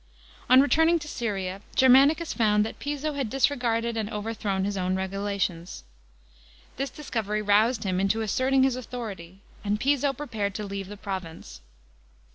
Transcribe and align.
On 0.49 0.61
returning 0.61 0.97
to 0.97 1.07
Syria, 1.07 1.61
Germanicus 1.75 2.33
found 2.33 2.65
that 2.65 2.79
Piso 2.79 3.13
had 3.13 3.29
disregarded 3.29 3.95
and 3.95 4.09
overthrown 4.09 4.63
his 4.65 4.75
own 4.75 4.95
regulations. 4.95 5.83
This 6.77 6.89
discovery 6.89 7.43
roused 7.43 7.83
him 7.83 7.99
into 7.99 8.21
asserting 8.21 8.63
his 8.63 8.75
authority, 8.75 9.41
and 9.63 9.79
Piso 9.79 10.11
prepared 10.11 10.55
to 10.55 10.65
leave 10.65 10.87
the 10.87 10.97
province. 10.97 11.61